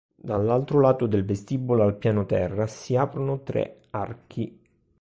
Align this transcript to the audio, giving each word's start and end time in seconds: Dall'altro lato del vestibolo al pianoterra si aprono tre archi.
Dall'altro 0.15 0.79
lato 0.79 1.05
del 1.05 1.23
vestibolo 1.23 1.83
al 1.83 1.95
pianoterra 1.95 2.65
si 2.65 2.95
aprono 2.95 3.43
tre 3.43 3.81
archi. 3.91 4.59